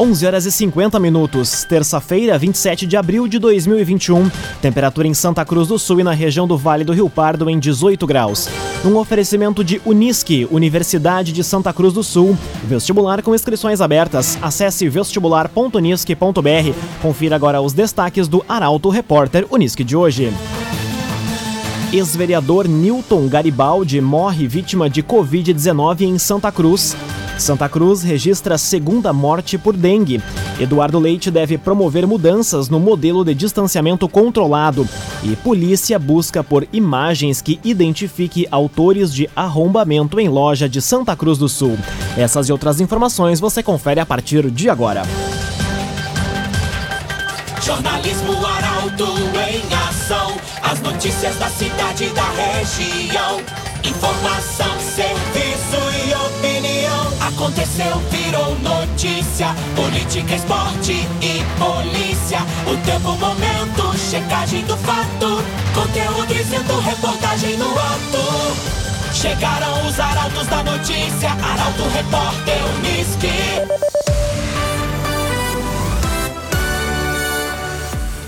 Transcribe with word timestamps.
11 0.00 0.26
horas 0.26 0.46
e 0.46 0.50
50 0.50 0.98
minutos, 0.98 1.62
terça-feira, 1.64 2.38
27 2.38 2.86
de 2.86 2.96
abril 2.96 3.28
de 3.28 3.38
2021. 3.38 4.30
Temperatura 4.62 5.06
em 5.06 5.12
Santa 5.12 5.44
Cruz 5.44 5.68
do 5.68 5.78
Sul 5.78 6.00
e 6.00 6.02
na 6.02 6.12
região 6.12 6.48
do 6.48 6.56
Vale 6.56 6.84
do 6.84 6.94
Rio 6.94 7.10
Pardo 7.10 7.50
em 7.50 7.58
18 7.58 8.06
graus. 8.06 8.48
Um 8.82 8.96
oferecimento 8.96 9.62
de 9.62 9.78
Unisque, 9.84 10.48
Universidade 10.50 11.32
de 11.32 11.44
Santa 11.44 11.70
Cruz 11.70 11.92
do 11.92 12.02
Sul. 12.02 12.34
Vestibular 12.64 13.20
com 13.22 13.34
inscrições 13.34 13.82
abertas. 13.82 14.38
Acesse 14.40 14.88
vestibular.unisque.br. 14.88 16.72
Confira 17.02 17.36
agora 17.36 17.60
os 17.60 17.74
destaques 17.74 18.26
do 18.26 18.42
Arauto 18.48 18.88
Repórter 18.88 19.46
Unisque 19.50 19.84
de 19.84 19.94
hoje. 19.94 20.32
Ex-vereador 21.92 22.66
Newton 22.66 23.28
Garibaldi 23.28 24.00
morre 24.00 24.48
vítima 24.48 24.88
de 24.88 25.02
Covid-19 25.02 26.00
em 26.00 26.16
Santa 26.18 26.50
Cruz. 26.50 26.96
Santa 27.40 27.68
Cruz 27.68 28.02
registra 28.02 28.58
segunda 28.58 29.12
morte 29.12 29.56
por 29.56 29.76
dengue. 29.76 30.22
Eduardo 30.60 30.98
Leite 30.98 31.30
deve 31.30 31.56
promover 31.56 32.06
mudanças 32.06 32.68
no 32.68 32.78
modelo 32.78 33.24
de 33.24 33.34
distanciamento 33.34 34.08
controlado. 34.08 34.86
E 35.22 35.34
polícia 35.36 35.98
busca 35.98 36.44
por 36.44 36.68
imagens 36.72 37.40
que 37.40 37.58
identifique 37.64 38.46
autores 38.50 39.12
de 39.12 39.28
arrombamento 39.34 40.20
em 40.20 40.28
loja 40.28 40.68
de 40.68 40.82
Santa 40.82 41.16
Cruz 41.16 41.38
do 41.38 41.48
Sul. 41.48 41.78
Essas 42.16 42.48
e 42.48 42.52
outras 42.52 42.80
informações 42.80 43.40
você 43.40 43.62
confere 43.62 44.00
a 44.00 44.06
partir 44.06 44.50
de 44.50 44.68
agora. 44.68 45.02
Jornalismo 47.62 48.34
Arauto 48.44 49.04
em 49.48 49.74
ação. 49.88 50.36
As 50.62 50.80
notícias 50.80 51.36
da 51.36 51.48
cidade 51.48 52.04
e 52.04 52.10
da 52.10 52.30
região. 52.30 53.40
Informação. 53.82 54.70
Aconteceu, 57.80 57.96
virou 58.10 58.58
notícia. 58.58 59.54
Política, 59.74 60.34
esporte 60.34 60.92
e 60.92 61.42
polícia. 61.58 62.40
O 62.66 62.76
tempo, 62.84 63.16
momento, 63.16 63.96
checagem 63.96 64.62
do 64.64 64.76
fato. 64.76 65.42
Conteúdo 65.74 66.26
dizendo, 66.26 66.78
reportagem 66.80 67.56
no 67.56 67.70
ato. 67.70 69.14
Chegaram 69.14 69.86
os 69.86 69.98
arautos 69.98 70.46
da 70.46 70.62
notícia. 70.62 71.30
Arauto, 71.30 71.82
repórter, 71.94 72.58
Unisque. 72.78 73.28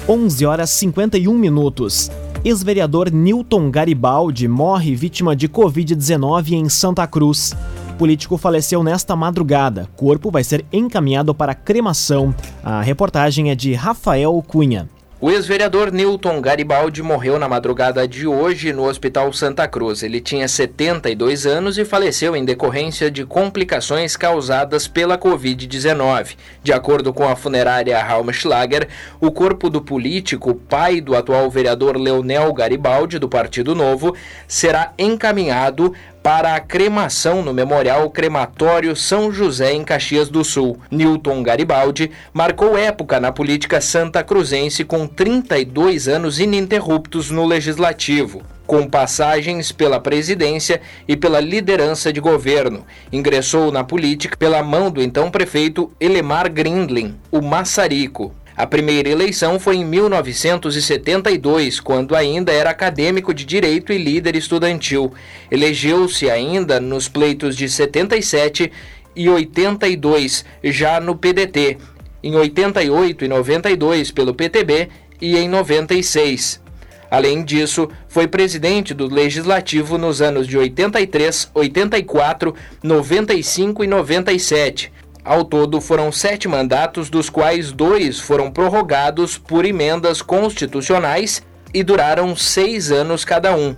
11 0.09 0.47
horas 0.47 0.71
51 0.71 1.33
minutos. 1.35 2.11
Ex-vereador 2.45 3.11
Newton 3.13 3.71
Garibaldi 3.71 4.49
morre 4.49 4.97
vítima 4.97 5.37
de 5.37 5.49
Covid-19 5.49 6.53
em 6.53 6.69
Santa 6.69 7.07
Cruz. 7.07 7.55
Político 8.03 8.37
faleceu 8.37 8.83
nesta 8.83 9.15
madrugada. 9.15 9.89
Corpo 9.95 10.29
vai 10.29 10.43
ser 10.43 10.65
encaminhado 10.73 11.33
para 11.33 11.55
cremação. 11.55 12.35
A 12.61 12.83
reportagem 12.83 13.53
é 13.53 13.55
de 13.55 13.75
Rafael 13.75 14.43
Cunha. 14.45 14.89
O 15.21 15.31
ex-vereador 15.31 15.93
Newton 15.93 16.41
Garibaldi 16.41 17.01
morreu 17.01 17.39
na 17.39 17.49
madrugada 17.49 18.09
de 18.09 18.27
hoje 18.27 18.73
no 18.73 18.89
Hospital 18.89 19.33
Santa 19.33 19.69
Cruz. 19.69 20.03
Ele 20.03 20.21
tinha 20.21 20.49
72 20.49 21.47
anos 21.47 21.79
e 21.79 21.85
faleceu 21.85 22.35
em 22.35 22.45
decorrência 22.45 23.09
de 23.09 23.25
complicações 23.25 24.17
causadas 24.17 24.89
pela 24.89 25.17
Covid-19. 25.17 26.35
De 26.61 26.73
acordo 26.73 27.13
com 27.13 27.23
a 27.23 27.37
funerária 27.37 28.03
Raumenschlager, 28.03 28.89
o 29.21 29.31
corpo 29.31 29.71
do 29.71 29.81
político, 29.81 30.57
pai 30.57 31.01
do 31.01 31.15
atual 31.15 31.49
vereador 31.49 31.97
Leonel 31.97 32.53
Garibaldi, 32.53 33.21
do 33.21 33.29
Partido 33.29 33.77
Novo, 33.77 34.17
será 34.49 34.93
encaminhado 34.99 35.95
para 36.23 36.55
a 36.55 36.61
cremação 36.61 37.43
no 37.43 37.53
Memorial 37.53 38.09
Crematório 38.09 38.95
São 38.95 39.33
José 39.33 39.73
em 39.73 39.83
Caxias 39.83 40.29
do 40.29 40.45
Sul. 40.45 40.79
Newton 40.91 41.43
Garibaldi 41.43 42.13
marcou 42.33 42.79
época 42.79 43.19
na 43.19 43.33
política 43.33 43.81
santa 43.81 44.23
cruzense 44.23 44.85
com 44.85 45.07
32 45.07 46.07
anos 46.07 46.39
ininterruptos 46.39 47.31
no 47.31 47.45
legislativo 47.45 48.43
com 48.65 48.89
passagens 48.89 49.71
pela 49.71 50.01
presidência 50.01 50.81
e 51.07 51.15
pela 51.15 51.41
liderança 51.41 52.11
de 52.11 52.21
governo. 52.21 52.87
Ingressou 53.13 53.71
na 53.71 53.85
política 53.85 54.35
pela 54.35 54.63
mão 54.63 54.91
do 54.91 55.03
então 55.03 55.31
prefeito 55.31 55.93
Elemar 56.01 56.51
Grindlin, 56.51 57.17
o 57.31 57.43
Massarico. 57.43 58.35
A 58.63 58.67
primeira 58.67 59.09
eleição 59.09 59.59
foi 59.59 59.75
em 59.79 59.85
1972, 59.85 61.81
quando 61.81 62.15
ainda 62.15 62.53
era 62.53 62.71
acadêmico 62.71 63.35
de 63.35 63.45
direito 63.45 63.93
e 63.93 63.99
líder 63.99 64.37
estudantil. 64.37 65.13
Elegeu-se 65.51 66.31
ainda 66.31 66.79
nos 66.79 67.09
pleitos 67.09 67.57
de 67.57 67.69
77 67.69 68.71
e 69.17 69.29
82, 69.29 70.45
já 70.63 71.01
no 71.01 71.17
PDT, 71.17 71.77
em 72.23 72.37
88 72.37 73.25
e 73.25 73.29
92 73.29 74.13
pelo 74.13 74.33
PTB 74.33 74.91
e 75.21 75.37
em 75.37 75.49
96. 75.49 76.63
Além 77.11 77.43
disso, 77.43 77.89
foi 78.07 78.29
presidente 78.29 78.95
do 78.95 79.13
Legislativo 79.13 79.99
nos 79.99 80.23
anos 80.23 80.47
de 80.47 80.57
83, 80.57 81.51
84, 81.53 82.55
95 82.81 83.83
e 83.83 83.89
97 83.89 84.93
ao 85.25 85.45
todo, 85.45 85.81
foram 85.81 86.11
sete 86.11 86.49
mandatos, 86.49 87.09
dos 87.09 87.31
quais 87.31 87.71
dois 87.71 88.19
foram 88.19 88.51
prorrogados 88.51 89.39
por 89.39 89.65
emendas 89.65 90.21
constitucionais 90.21 91.43
e 91.73 91.85
duraram 91.85 92.35
seis 92.35 92.91
anos 92.91 93.25
cada 93.25 93.55
um. 93.55 93.77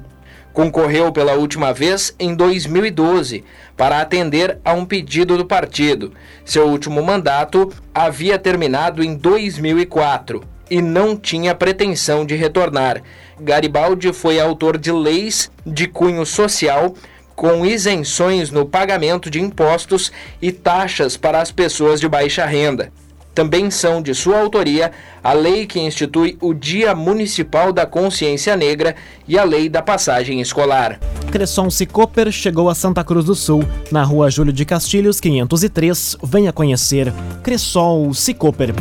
Concorreu 0.54 1.12
pela 1.12 1.34
última 1.34 1.72
vez 1.74 2.14
em 2.18 2.34
2012 2.34 3.44
para 3.76 4.00
atender 4.00 4.58
a 4.64 4.72
um 4.72 4.84
pedido 4.86 5.36
do 5.36 5.44
partido. 5.44 6.12
Seu 6.44 6.68
último 6.68 7.02
mandato 7.02 7.70
havia 7.92 8.38
terminado 8.38 9.02
em 9.02 9.14
2004 9.14 10.42
e 10.70 10.80
não 10.80 11.16
tinha 11.16 11.54
pretensão 11.54 12.24
de 12.24 12.36
retornar. 12.36 13.02
Garibaldi 13.38 14.12
foi 14.12 14.40
autor 14.40 14.78
de 14.78 14.92
leis 14.92 15.50
de 15.66 15.86
cunho 15.88 16.24
social 16.24 16.94
com 17.34 17.64
isenções 17.66 18.50
no 18.50 18.64
pagamento 18.64 19.30
de 19.30 19.40
impostos 19.40 20.12
e 20.40 20.52
taxas 20.52 21.16
para 21.16 21.40
as 21.40 21.50
pessoas 21.50 22.00
de 22.00 22.08
baixa 22.08 22.44
renda. 22.44 22.92
Também 23.34 23.68
são 23.68 24.00
de 24.00 24.14
sua 24.14 24.38
autoria 24.38 24.92
a 25.22 25.32
lei 25.32 25.66
que 25.66 25.80
institui 25.80 26.38
o 26.40 26.54
Dia 26.54 26.94
Municipal 26.94 27.72
da 27.72 27.84
Consciência 27.84 28.54
Negra 28.54 28.94
e 29.26 29.36
a 29.36 29.42
lei 29.42 29.68
da 29.68 29.82
passagem 29.82 30.40
escolar. 30.40 31.00
Cresson 31.32 31.68
Cicoper 31.68 32.30
chegou 32.30 32.70
a 32.70 32.74
Santa 32.76 33.02
Cruz 33.02 33.24
do 33.24 33.34
Sul, 33.34 33.64
na 33.90 34.04
rua 34.04 34.30
Júlio 34.30 34.52
de 34.52 34.64
Castilhos, 34.64 35.18
503. 35.18 36.16
Venha 36.22 36.52
conhecer 36.52 37.12
Cresson 37.42 38.12
Cicoper. 38.14 38.72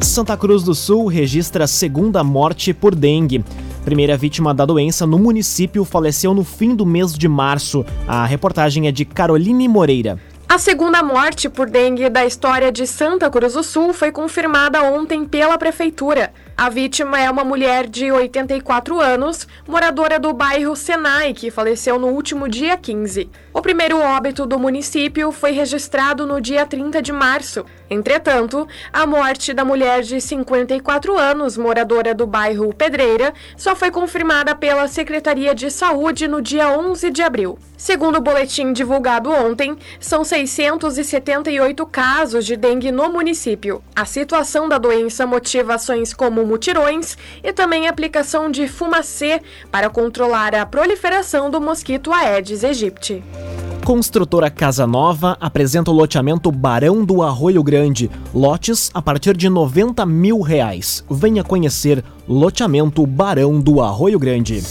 Santa 0.00 0.36
Cruz 0.36 0.62
do 0.62 0.74
Sul 0.74 1.06
registra 1.06 1.64
a 1.64 1.66
segunda 1.66 2.24
morte 2.24 2.72
por 2.72 2.94
dengue. 2.94 3.44
Primeira 3.84 4.16
vítima 4.16 4.54
da 4.54 4.64
doença 4.64 5.06
no 5.06 5.18
município 5.18 5.84
faleceu 5.84 6.32
no 6.32 6.42
fim 6.42 6.74
do 6.74 6.86
mês 6.86 7.12
de 7.12 7.28
março. 7.28 7.84
A 8.08 8.24
reportagem 8.24 8.88
é 8.88 8.92
de 8.92 9.04
Caroline 9.04 9.68
Moreira. 9.68 10.18
A 10.48 10.58
segunda 10.58 11.02
morte 11.02 11.50
por 11.50 11.68
dengue 11.68 12.08
da 12.08 12.24
história 12.24 12.72
de 12.72 12.86
Santa 12.86 13.28
Cruz 13.28 13.52
do 13.52 13.62
Sul 13.62 13.92
foi 13.92 14.10
confirmada 14.10 14.82
ontem 14.82 15.26
pela 15.26 15.58
prefeitura. 15.58 16.32
A 16.56 16.68
vítima 16.68 17.20
é 17.20 17.28
uma 17.28 17.42
mulher 17.42 17.88
de 17.88 18.12
84 18.12 19.00
anos, 19.00 19.46
moradora 19.66 20.20
do 20.20 20.32
bairro 20.32 20.76
Senai, 20.76 21.34
que 21.34 21.50
faleceu 21.50 21.98
no 21.98 22.06
último 22.06 22.48
dia 22.48 22.76
15. 22.76 23.28
O 23.52 23.60
primeiro 23.60 23.98
óbito 23.98 24.46
do 24.46 24.56
município 24.56 25.32
foi 25.32 25.50
registrado 25.50 26.24
no 26.24 26.40
dia 26.40 26.64
30 26.64 27.02
de 27.02 27.12
março. 27.12 27.64
Entretanto, 27.90 28.68
a 28.92 29.04
morte 29.04 29.52
da 29.52 29.64
mulher 29.64 30.02
de 30.02 30.20
54 30.20 31.18
anos, 31.18 31.56
moradora 31.56 32.14
do 32.14 32.26
bairro 32.26 32.72
Pedreira, 32.72 33.34
só 33.56 33.74
foi 33.74 33.90
confirmada 33.90 34.54
pela 34.54 34.86
Secretaria 34.86 35.54
de 35.56 35.70
Saúde 35.72 36.28
no 36.28 36.40
dia 36.40 36.70
11 36.70 37.10
de 37.10 37.22
abril. 37.22 37.58
Segundo 37.76 38.16
o 38.16 38.20
boletim 38.20 38.72
divulgado 38.72 39.30
ontem, 39.30 39.76
são 40.00 40.24
678 40.24 41.84
casos 41.86 42.46
de 42.46 42.56
dengue 42.56 42.90
no 42.90 43.08
município. 43.10 43.82
A 43.94 44.04
situação 44.04 44.68
da 44.68 44.78
doença 44.78 45.26
motiva 45.26 45.74
ações 45.74 46.14
mutirões 46.44 47.16
e 47.42 47.52
também 47.52 47.88
aplicação 47.88 48.50
de 48.50 48.68
fumacê 48.68 49.40
para 49.70 49.90
controlar 49.90 50.54
a 50.54 50.66
proliferação 50.66 51.50
do 51.50 51.60
mosquito 51.60 52.12
Aedes 52.12 52.64
aegypti. 52.64 53.22
Construtora 53.84 54.50
Casa 54.50 54.86
Nova 54.86 55.36
apresenta 55.38 55.90
o 55.90 55.94
loteamento 55.94 56.50
Barão 56.50 57.04
do 57.04 57.22
Arroio 57.22 57.62
Grande. 57.62 58.10
Lotes 58.32 58.90
a 58.94 59.02
partir 59.02 59.36
de 59.36 59.50
90 59.50 60.06
mil 60.06 60.40
reais. 60.40 61.04
Venha 61.10 61.44
conhecer 61.44 62.02
loteamento 62.26 63.06
Barão 63.06 63.60
do 63.60 63.82
Arroio 63.82 64.18
Grande. 64.18 64.62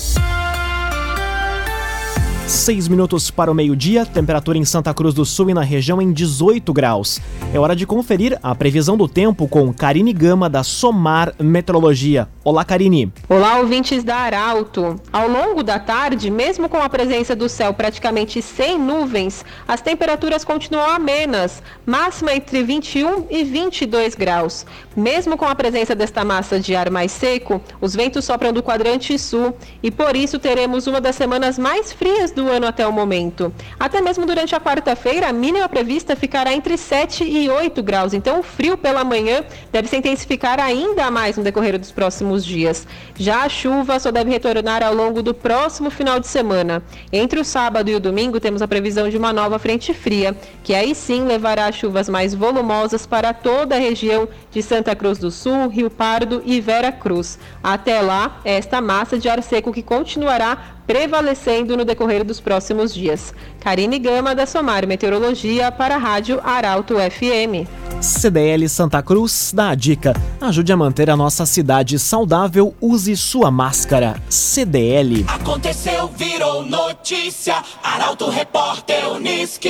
6 2.48 2.90
minutos 2.90 3.32
para 3.32 3.50
o 3.50 3.56
meio-dia, 3.56 4.06
temperatura 4.06 4.58
em 4.58 4.66
Santa 4.66 4.94
Cruz 4.94 5.14
do 5.14 5.24
Sul 5.26 5.50
e 5.50 5.54
na 5.54 5.62
região 5.62 6.02
em 6.02 6.12
18 6.12 6.74
graus. 6.74 7.22
É 7.54 7.60
hora 7.60 7.74
de 7.76 7.86
conferir 7.86 8.38
a 8.44 8.54
previsão 8.54 8.98
do 8.98 9.08
tempo 9.08 9.48
com 9.48 9.74
Karine 9.74 10.12
Gama 10.12 10.50
da 10.50 10.62
Somar 10.62 11.34
Metrologia. 11.40 12.28
Olá, 12.44 12.66
Karine. 12.66 13.12
Olá, 13.30 13.60
ouvintes 13.60 14.04
da 14.04 14.18
Arauto. 14.18 15.00
Ao 15.14 15.30
longo 15.30 15.64
da 15.64 15.80
tarde, 15.80 16.30
mesmo 16.30 16.68
com 16.68 16.78
a 16.78 16.90
presença 16.90 17.34
do 17.34 17.48
céu 17.48 17.74
praticamente 17.74 18.42
sem 18.42 18.78
nuvens, 18.78 19.46
as 19.66 19.80
temperaturas 19.80 20.44
continuam 20.44 20.90
amenas, 20.90 21.64
máxima 21.86 22.34
entre 22.34 22.62
21 22.62 23.28
e 23.30 23.46
22 23.46 24.16
graus. 24.16 24.66
Mesmo 24.94 25.38
com 25.38 25.46
a 25.46 25.56
presença 25.56 25.96
desta 25.96 26.26
massa 26.26 26.60
de 26.60 26.76
ar 26.76 26.90
mais 26.90 27.14
seco, 27.14 27.62
os 27.80 27.96
ventos 27.96 28.26
sopram 28.26 28.52
do 28.52 28.62
quadrante 28.62 29.18
sul 29.18 29.56
e 29.82 29.90
por 29.90 30.14
isso 30.14 30.38
teremos 30.38 30.86
uma 30.86 31.00
das 31.00 31.16
semanas 31.16 31.58
mais 31.58 31.94
frias 31.94 32.33
do 32.34 32.50
ano 32.50 32.68
até 32.68 32.86
o 32.86 32.92
momento. 32.92 33.54
Até 33.80 34.02
mesmo 34.02 34.26
durante 34.26 34.56
a 34.56 34.60
quarta-feira, 34.60 35.30
a 35.30 35.34
mínima 35.34 35.70
prevista 35.70 36.16
ficará 36.16 36.54
entre 36.54 36.78
7 36.78 37.24
e 37.24 37.50
8 37.50 37.82
graus, 37.82 38.14
então 38.14 38.40
o 38.40 38.44
frio 38.44 38.78
pela 38.78 39.04
manhã 39.04 39.44
deve 39.72 39.88
se 39.88 39.96
intensificar 39.96 40.60
ainda 40.60 41.10
mais 41.10 41.38
no 41.38 41.44
decorrer 41.44 41.78
dos 41.80 41.92
próximos 41.92 42.46
dias. 42.46 42.88
Já 43.16 43.44
a 43.44 43.50
chuva 43.50 44.00
só 44.00 44.12
deve 44.12 44.32
retornar 44.32 44.84
ao 44.84 44.94
longo 44.94 45.22
do 45.22 45.34
próximo 45.34 45.90
final 45.90 46.20
de 46.20 46.28
semana. 46.28 46.84
Entre 47.12 47.40
o 47.40 47.46
sábado 47.46 47.90
e 47.90 47.96
o 47.96 48.00
domingo, 48.00 48.40
temos 48.40 48.62
a 48.62 48.68
previsão 48.68 49.10
de 49.10 49.18
uma 49.18 49.32
nova 49.32 49.60
frente 49.60 49.94
fria, 49.94 50.36
que 50.64 50.74
aí 50.74 50.96
sim 50.96 51.24
levará 51.24 51.72
chuvas 51.72 52.10
mais 52.10 52.34
volumosas 52.34 53.06
para 53.06 53.34
toda 53.34 53.76
a 53.76 53.80
região 53.80 54.28
de 54.52 54.62
Santa 54.62 54.96
Cruz 54.96 55.18
do 55.18 55.32
Sul, 55.32 55.68
Rio 55.68 55.90
Pardo 55.90 56.42
e 56.46 56.60
Vera 56.60 56.92
Cruz. 56.92 57.38
Até 57.64 58.02
lá, 58.02 58.40
esta 58.44 58.82
massa 58.82 59.18
de 59.18 59.30
ar 59.30 59.42
seco 59.44 59.72
que 59.72 59.84
continuará 59.84 60.73
prevalecendo 60.86 61.78
no 61.78 61.86
decorrer 61.86 62.24
dos 62.24 62.40
próximos 62.40 62.94
dias. 62.94 63.34
Karine 63.60 64.00
Gama, 64.00 64.36
da 64.36 64.46
Somar 64.46 64.88
Meteorologia, 64.88 65.72
para 65.72 65.96
a 65.96 65.98
Rádio 65.98 66.40
Arauto 66.44 66.96
FM. 66.96 67.68
CDL 68.02 68.68
Santa 68.68 69.02
Cruz 69.02 69.52
dá 69.56 69.70
a 69.70 69.76
dica: 69.76 70.14
ajude 70.42 70.72
a 70.72 70.78
manter 70.78 71.10
a 71.10 71.16
nossa 71.16 71.46
cidade 71.46 71.98
saudável, 71.98 72.76
use 72.82 73.16
sua 73.16 73.50
máscara. 73.50 74.22
CDL. 74.30 75.26
Aconteceu, 75.28 76.08
virou 76.10 76.64
notícia. 76.66 77.64
Arauto 77.82 78.30
Repórter 78.30 79.10
Uniski. 79.10 79.70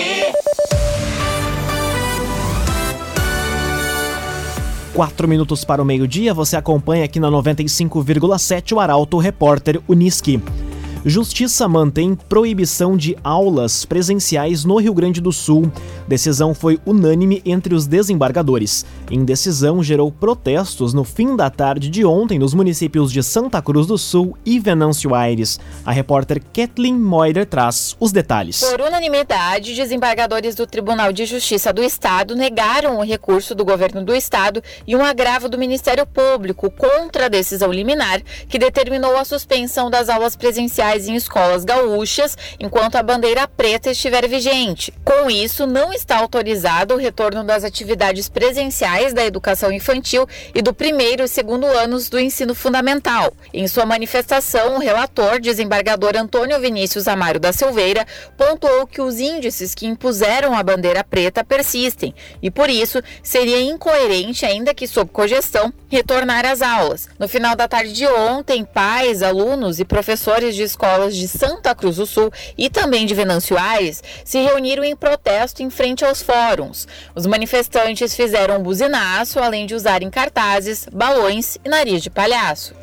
Quatro 4.93 5.27
minutos 5.27 5.65
para 5.65 5.81
o 5.81 5.85
meio-dia, 5.85 6.35
você 6.35 6.55
acompanha 6.55 7.03
aqui 7.03 7.19
na 7.19 7.27
95,7 7.27 8.73
o 8.73 8.79
Arauto 8.79 9.17
Repórter 9.17 9.81
Uniski. 9.87 10.39
Justiça 11.05 11.67
mantém 11.67 12.15
proibição 12.15 12.95
de 12.95 13.17
aulas 13.21 13.83
presenciais 13.83 14.63
no 14.63 14.77
Rio 14.77 14.93
Grande 14.93 15.19
do 15.19 15.33
Sul. 15.33 15.69
Decisão 16.07 16.53
foi 16.53 16.79
unânime 16.85 17.41
entre 17.45 17.75
os 17.75 17.85
desembargadores. 17.85 18.85
Indecisão 19.11 19.83
gerou 19.83 20.09
protestos 20.09 20.93
no 20.93 21.03
fim 21.03 21.35
da 21.35 21.49
tarde 21.49 21.89
de 21.89 22.05
ontem 22.05 22.39
nos 22.39 22.53
municípios 22.53 23.11
de 23.11 23.21
Santa 23.21 23.61
Cruz 23.61 23.85
do 23.85 23.97
Sul 23.97 24.37
e 24.45 24.61
Venâncio 24.61 25.13
Aires. 25.13 25.59
A 25.85 25.91
repórter 25.91 26.41
Kathleen 26.53 26.97
Moider 26.97 27.45
traz 27.45 27.97
os 27.99 28.13
detalhes. 28.13 28.61
Por 28.61 28.79
unanimidade, 28.79 29.75
desembargadores 29.75 30.55
do 30.55 30.65
Tribunal 30.65 31.11
de 31.11 31.25
Justiça 31.25 31.73
do 31.73 31.83
Estado 31.83 32.33
negaram 32.33 32.97
o 32.97 33.03
recurso 33.03 33.53
do 33.53 33.65
governo 33.65 34.05
do 34.05 34.15
Estado 34.15 34.63
e 34.87 34.95
um 34.95 35.03
agravo 35.03 35.49
do 35.49 35.57
Ministério 35.57 36.07
Público 36.07 36.71
contra 36.71 37.25
a 37.25 37.29
decisão 37.29 37.73
liminar 37.73 38.21
que 38.47 38.57
determinou 38.57 39.17
a 39.17 39.25
suspensão 39.25 39.89
das 39.89 40.07
aulas 40.07 40.37
presenciais 40.37 40.92
em 41.07 41.15
escolas 41.15 41.65
gaúchas 41.65 42.37
enquanto 42.59 42.95
a 42.95 43.03
bandeira 43.03 43.47
preta 43.47 43.91
estiver 43.91 44.27
vigente. 44.27 44.93
Com 45.03 45.29
isso, 45.29 45.65
não 45.65 45.91
está 45.91 46.17
autorizado 46.17 46.93
o 46.93 46.97
retorno 46.97 47.43
das 47.43 47.63
atividades 47.63 48.29
presenciais 48.29 49.13
da 49.13 49.25
educação 49.25 49.71
infantil 49.71 50.27
e 50.53 50.61
do 50.61 50.73
primeiro 50.73 51.23
e 51.23 51.27
segundo 51.27 51.65
anos 51.65 52.09
do 52.09 52.19
ensino 52.19 52.53
fundamental. 52.53 53.33
Em 53.53 53.67
sua 53.67 53.85
manifestação, 53.85 54.75
o 54.75 54.79
relator, 54.79 55.39
desembargador 55.39 56.15
Antônio 56.15 56.59
Vinícius 56.59 57.07
Amaro 57.07 57.39
da 57.39 57.51
Silveira, 57.51 58.05
pontuou 58.37 58.85
que 58.85 59.01
os 59.01 59.19
índices 59.19 59.73
que 59.73 59.87
impuseram 59.87 60.55
a 60.55 60.63
bandeira 60.63 61.03
preta 61.03 61.43
persistem 61.43 62.13
e, 62.41 62.51
por 62.51 62.69
isso, 62.69 63.01
seria 63.21 63.61
incoerente, 63.61 64.45
ainda 64.45 64.73
que 64.73 64.87
sob 64.87 65.11
cogestão, 65.11 65.73
retornar 65.89 66.45
às 66.45 66.61
aulas. 66.61 67.09
No 67.19 67.27
final 67.27 67.55
da 67.55 67.67
tarde 67.67 67.93
de 67.93 68.07
ontem, 68.07 68.63
pais, 68.63 69.23
alunos 69.23 69.79
e 69.79 69.85
professores 69.85 70.55
de 70.55 70.63
escolas 70.63 70.82
escolas 70.83 71.15
de 71.15 71.29
Santa 71.29 71.73
Cruz 71.73 71.95
do 71.95 72.05
Sul 72.05 72.29
e 72.57 72.69
também 72.69 73.05
de 73.05 73.13
Venâncio 73.13 73.57
Aires 73.57 74.03
se 74.25 74.37
reuniram 74.39 74.83
em 74.83 74.93
protesto 74.93 75.63
em 75.63 75.69
frente 75.69 76.03
aos 76.03 76.21
fóruns. 76.21 76.85
Os 77.15 77.25
manifestantes 77.25 78.13
fizeram 78.13 78.59
um 78.59 78.63
buzinaço, 78.63 79.39
além 79.39 79.65
de 79.65 79.73
usarem 79.73 80.09
cartazes, 80.09 80.85
balões 80.93 81.57
e 81.63 81.69
nariz 81.69 82.03
de 82.03 82.09
palhaço. 82.09 82.75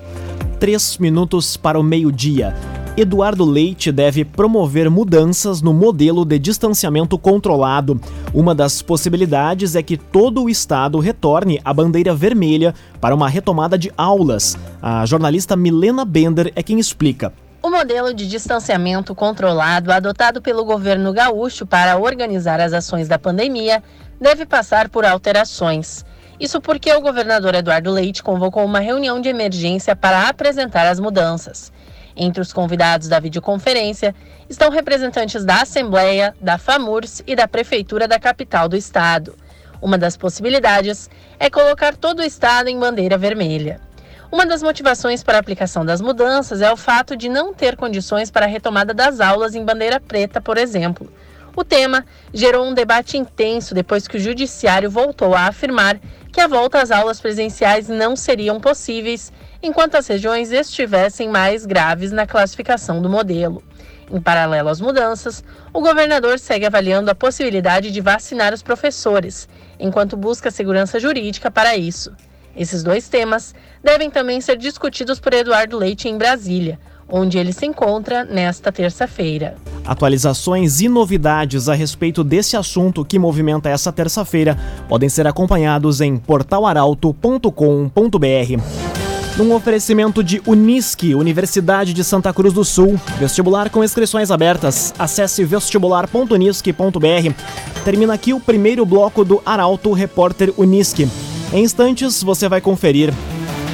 Três 0.59 0.97
minutos 0.97 1.59
para 1.59 1.79
o 1.79 1.83
meio-dia. 1.83 2.55
Eduardo 2.97 3.45
Leite 3.45 3.93
deve 3.93 4.25
promover 4.25 4.91
mudanças 4.91 5.61
no 5.61 5.73
modelo 5.73 6.25
de 6.25 6.39
distanciamento 6.39 7.19
controlado. 7.19 8.01
Uma 8.33 8.55
das 8.55 8.81
possibilidades 8.81 9.77
é 9.77 9.83
que 9.83 9.99
todo 9.99 10.43
o 10.43 10.51
estado 10.51 10.99
retorne 10.99 11.61
à 11.65 11.73
bandeira 11.73 12.15
vermelha 12.15 12.75
para 12.99 13.15
uma 13.15 13.29
retomada 13.29 13.79
de 13.79 13.93
aulas. 13.97 14.57
A 14.81 15.05
jornalista 15.05 15.55
Milena 15.55 16.05
Bender 16.05 16.51
é 16.57 16.63
quem 16.63 16.79
explica. 16.79 17.33
O 17.63 17.69
modelo 17.69 18.15
de 18.15 18.27
distanciamento 18.27 19.15
controlado 19.15 19.93
adotado 19.93 20.41
pelo 20.41 20.65
governo 20.65 21.13
gaúcho 21.13 21.67
para 21.67 21.99
organizar 21.99 22.59
as 22.59 22.73
ações 22.73 23.07
da 23.07 23.19
pandemia 23.19 23.83
deve 24.19 24.47
passar 24.47 24.89
por 24.89 25.05
alterações. 25.05 26.03
Isso 26.41 26.59
porque 26.59 26.91
o 26.91 27.03
governador 27.03 27.55
Eduardo 27.55 27.91
Leite 27.91 28.23
convocou 28.23 28.65
uma 28.65 28.81
reunião 28.81 29.21
de 29.21 29.29
emergência 29.29 29.95
para 29.95 30.27
apresentar 30.27 30.87
as 30.87 30.99
mudanças. 30.99 31.71
Entre 32.17 32.41
os 32.41 32.51
convidados 32.51 33.09
da 33.09 33.21
videoconferência 33.21 34.15
estão 34.49 34.71
representantes 34.71 35.45
da 35.45 35.61
Assembleia, 35.61 36.35
da 36.41 36.57
FAMURS 36.57 37.23
e 37.27 37.37
da 37.37 37.47
Prefeitura 37.47 38.09
da 38.09 38.19
capital 38.19 38.71
do 38.71 38.77
estado. 38.77 39.37
Uma 39.83 39.99
das 39.99 40.17
possibilidades 40.17 41.11
é 41.39 41.51
colocar 41.51 41.95
todo 41.95 42.21
o 42.21 42.25
estado 42.25 42.69
em 42.69 42.79
bandeira 42.79 43.19
vermelha. 43.19 43.90
Uma 44.33 44.47
das 44.47 44.63
motivações 44.63 45.25
para 45.25 45.39
a 45.39 45.41
aplicação 45.41 45.85
das 45.85 46.01
mudanças 46.01 46.63
é 46.63 46.73
o 46.73 46.77
fato 46.77 47.17
de 47.17 47.29
não 47.29 47.53
ter 47.53 47.77
condições 47.77 48.31
para 48.31 48.47
a 48.47 48.49
retomada 48.49 48.95
das 48.95 49.19
aulas 49.19 49.57
em 49.57 49.65
bandeira 49.65 49.99
preta, 49.99 50.41
por 50.41 50.57
exemplo. 50.57 51.13
O 51.57 51.65
tema 51.65 52.07
gerou 52.33 52.65
um 52.65 52.73
debate 52.73 53.19
intenso 53.19 53.75
depois 53.75 54.07
que 54.07 54.17
o 54.17 54.21
Judiciário 54.21 54.89
voltou 54.89 55.35
a 55.35 55.49
afirmar 55.49 55.99
que 56.33 56.41
a 56.41 56.47
volta 56.47 56.81
às 56.81 56.93
aulas 56.93 57.21
presenciais 57.21 57.89
não 57.89 58.15
seriam 58.15 58.61
possíveis 58.61 59.33
enquanto 59.61 59.97
as 59.97 60.07
regiões 60.07 60.53
estivessem 60.53 61.29
mais 61.29 61.67
graves 61.67 62.13
na 62.13 62.25
classificação 62.25 63.03
do 63.03 63.11
modelo. 63.11 63.65
Em 64.09 64.21
paralelo 64.21 64.69
às 64.69 64.81
mudanças, 64.81 65.43
o 65.73 65.81
governador 65.81 66.39
segue 66.39 66.67
avaliando 66.67 67.11
a 67.11 67.17
possibilidade 67.17 67.91
de 67.91 68.01
vacinar 68.01 68.55
os 68.55 68.63
professores, 68.63 69.49
enquanto 69.79 70.17
busca 70.17 70.53
segurança 70.53 71.01
jurídica 71.01 71.51
para 71.51 71.77
isso. 71.77 72.13
Esses 72.57 72.83
dois 72.83 73.09
temas 73.09 73.55
devem 73.83 74.11
também 74.11 74.41
ser 74.41 74.57
discutidos 74.57 75.21
por 75.21 75.33
Eduardo 75.33 75.79
Leite 75.79 76.09
em 76.09 76.19
Brasília, 76.19 76.79
onde 77.09 77.39
ele 77.39 77.53
se 77.53 77.67
encontra 77.67 78.25
nesta 78.25 78.71
terça-feira. 78.71 79.57
Atualizações 79.85 80.81
e 80.81 80.89
novidades 80.89 81.69
a 81.69 81.75
respeito 81.75 82.23
desse 82.23 82.57
assunto 82.57 83.05
que 83.05 83.19
movimenta 83.19 83.69
essa 83.69 83.93
terça-feira 83.93 84.57
podem 84.89 85.09
ser 85.09 85.27
acompanhados 85.27 86.01
em 86.01 86.17
portalaralto.com.br. 86.17 88.91
Num 89.37 89.55
oferecimento 89.55 90.23
de 90.23 90.43
Unisque, 90.47 91.15
Universidade 91.15 91.95
de 91.95 92.05
Santa 92.05 92.33
Cruz 92.33 92.53
do 92.53 92.65
Sul. 92.65 93.01
Vestibular 93.19 93.71
com 93.71 93.83
inscrições 93.83 94.31
abertas. 94.31 94.93
Acesse 94.99 95.45
vestibular.unisque.br. 95.45 97.83
Termina 97.85 98.13
aqui 98.13 98.35
o 98.35 98.41
primeiro 98.41 98.85
bloco 98.85 99.25
do 99.25 99.41
Arauto 99.47 99.93
Repórter 99.93 100.53
Unisque. 100.59 101.09
Em 101.53 101.65
instantes 101.65 102.23
você 102.23 102.49
vai 102.49 102.61
conferir. 102.61 103.13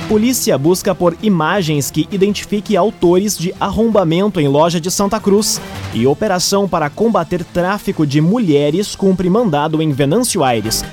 Polícia 0.08 0.56
busca 0.56 0.94
por 0.94 1.16
imagens 1.20 1.90
que 1.90 2.06
identifique 2.12 2.76
autores 2.76 3.36
de 3.36 3.52
arrombamento 3.58 4.40
em 4.40 4.46
loja 4.46 4.80
de 4.80 4.88
Santa 4.88 5.18
Cruz. 5.18 5.60
E 5.92 6.06
operação 6.06 6.68
para 6.68 6.88
combater 6.88 7.42
tráfico 7.42 8.06
de 8.06 8.20
mulheres 8.20 8.94
cumpre 8.94 9.28
mandado 9.28 9.82
em 9.82 9.90
Venâncio 9.90 10.44
Aires. 10.44 10.84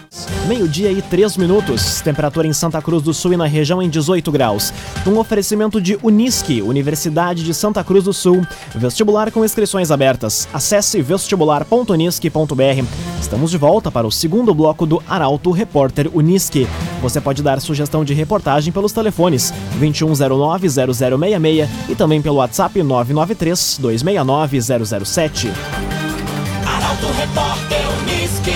Meio-dia 0.47 0.91
e 0.91 0.99
três 1.01 1.37
minutos. 1.37 2.01
Temperatura 2.01 2.47
em 2.47 2.53
Santa 2.53 2.81
Cruz 2.81 3.03
do 3.03 3.13
Sul 3.13 3.33
e 3.33 3.37
na 3.37 3.45
região 3.45 3.83
em 3.83 3.89
18 3.89 4.31
graus. 4.31 4.73
Um 5.05 5.19
oferecimento 5.19 5.79
de 5.79 5.97
Unisque, 6.01 6.61
Universidade 6.61 7.43
de 7.43 7.53
Santa 7.53 7.83
Cruz 7.83 8.05
do 8.05 8.13
Sul. 8.13 8.45
Vestibular 8.73 9.31
com 9.31 9.45
inscrições 9.45 9.91
abertas. 9.91 10.47
Acesse 10.51 11.01
vestibular.unisque.br. 11.01 12.85
Estamos 13.21 13.51
de 13.51 13.57
volta 13.57 13.91
para 13.91 14.07
o 14.07 14.11
segundo 14.11 14.53
bloco 14.53 14.85
do 14.85 15.01
Arauto 15.07 15.51
Repórter 15.51 16.09
Unisque. 16.13 16.67
Você 17.01 17.21
pode 17.21 17.43
dar 17.43 17.61
sugestão 17.61 18.03
de 18.03 18.13
reportagem 18.13 18.73
pelos 18.73 18.91
telefones 18.91 19.02
2109-0066 19.11 21.67
e 21.89 21.95
também 21.95 22.21
pelo 22.21 22.37
WhatsApp 22.37 22.79
993-269-007. 22.79 25.49
Arauto 26.65 27.07
Repórter 27.17 27.81
Uniski. 28.01 28.53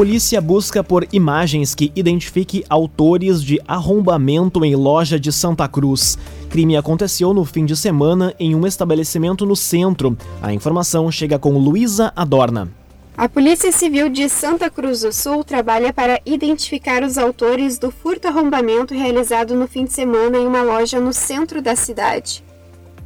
Polícia 0.00 0.40
busca 0.40 0.82
por 0.82 1.06
imagens 1.12 1.74
que 1.74 1.92
identifique 1.94 2.64
autores 2.70 3.42
de 3.42 3.60
arrombamento 3.68 4.64
em 4.64 4.74
loja 4.74 5.20
de 5.20 5.30
Santa 5.30 5.68
Cruz. 5.68 6.16
Crime 6.48 6.74
aconteceu 6.74 7.34
no 7.34 7.44
fim 7.44 7.66
de 7.66 7.76
semana 7.76 8.34
em 8.40 8.54
um 8.54 8.66
estabelecimento 8.66 9.44
no 9.44 9.54
centro. 9.54 10.16
A 10.40 10.54
informação 10.54 11.12
chega 11.12 11.38
com 11.38 11.58
Luísa 11.58 12.14
Adorna. 12.16 12.79
A 13.20 13.28
Polícia 13.28 13.70
Civil 13.70 14.08
de 14.08 14.30
Santa 14.30 14.70
Cruz 14.70 15.02
do 15.02 15.12
Sul 15.12 15.44
trabalha 15.44 15.92
para 15.92 16.18
identificar 16.24 17.02
os 17.02 17.18
autores 17.18 17.78
do 17.78 17.90
furto-arrombamento 17.90 18.94
realizado 18.94 19.54
no 19.54 19.68
fim 19.68 19.84
de 19.84 19.92
semana 19.92 20.38
em 20.38 20.46
uma 20.46 20.62
loja 20.62 20.98
no 20.98 21.12
centro 21.12 21.60
da 21.60 21.76
cidade. 21.76 22.42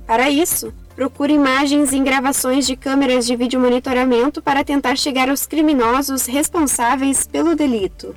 Para 0.07 0.31
isso, 0.31 0.73
procura 0.95 1.33
imagens 1.33 1.93
e 1.93 1.99
gravações 1.99 2.65
de 2.65 2.77
câmeras 2.77 3.27
de 3.27 3.35
vídeo 3.35 3.59
monitoramento 3.59 4.41
para 4.41 4.63
tentar 4.63 4.97
chegar 4.97 5.29
aos 5.29 5.47
criminosos 5.47 6.27
responsáveis 6.27 7.27
pelo 7.27 7.57
delito. 7.57 8.15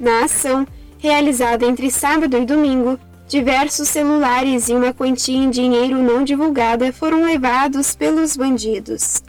Na 0.00 0.24
ação, 0.24 0.66
realizada 0.98 1.64
entre 1.64 1.88
sábado 1.88 2.36
e 2.36 2.44
domingo, 2.44 2.98
diversos 3.28 3.86
celulares 3.86 4.68
e 4.68 4.74
uma 4.74 4.92
quantia 4.92 5.38
em 5.38 5.50
dinheiro 5.50 6.02
não 6.02 6.24
divulgada 6.24 6.92
foram 6.92 7.22
levados 7.22 7.94
pelos 7.94 8.36
bandidos. 8.36 9.22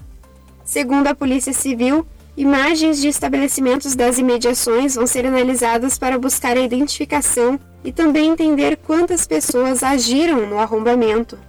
Segundo 0.68 1.08
a 1.08 1.16
Polícia 1.16 1.54
Civil, 1.54 2.06
imagens 2.36 3.00
de 3.00 3.08
estabelecimentos 3.08 3.96
das 3.96 4.18
imediações 4.18 4.96
vão 4.96 5.08
ser 5.08 5.26
analisadas 5.26 5.98
para 5.98 6.20
buscar 6.20 6.58
a 6.58 6.60
identificação 6.60 7.58
e 7.86 7.92
também 7.94 8.32
entender 8.32 8.76
quantas 8.76 9.26
pessoas 9.26 9.82
agiram 9.82 10.46
no 10.46 10.60
arrombamento. 10.60 11.40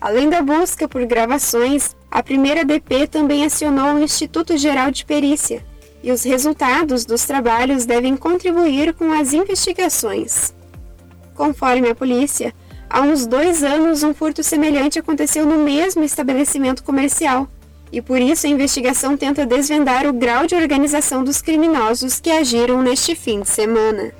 Além 0.00 0.30
da 0.30 0.40
busca 0.40 0.88
por 0.88 1.04
gravações, 1.04 1.94
a 2.10 2.22
primeira 2.22 2.64
DP 2.64 3.06
também 3.08 3.44
acionou 3.44 3.92
o 3.92 4.02
Instituto 4.02 4.56
Geral 4.56 4.90
de 4.90 5.04
Perícia, 5.04 5.62
e 6.02 6.10
os 6.10 6.22
resultados 6.22 7.04
dos 7.04 7.26
trabalhos 7.26 7.84
devem 7.84 8.16
contribuir 8.16 8.94
com 8.94 9.12
as 9.12 9.34
investigações. 9.34 10.54
Conforme 11.34 11.90
a 11.90 11.94
polícia, 11.94 12.54
há 12.88 13.02
uns 13.02 13.26
dois 13.26 13.62
anos 13.62 14.02
um 14.02 14.14
furto 14.14 14.42
semelhante 14.42 14.98
aconteceu 14.98 15.44
no 15.44 15.62
mesmo 15.62 16.02
estabelecimento 16.02 16.82
comercial, 16.82 17.50
e 17.92 18.00
por 18.00 18.20
isso 18.20 18.46
a 18.46 18.50
investigação 18.50 19.16
tenta 19.16 19.46
desvendar 19.46 20.06
o 20.06 20.12
grau 20.12 20.46
de 20.46 20.54
organização 20.54 21.24
dos 21.24 21.40
criminosos 21.40 22.20
que 22.20 22.30
agiram 22.30 22.82
neste 22.82 23.14
fim 23.14 23.40
de 23.40 23.48
semana. 23.48 24.12